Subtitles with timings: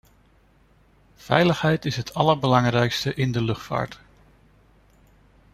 [1.17, 3.99] Veiligheid is het allerbelangrijkste in de luchtvaart.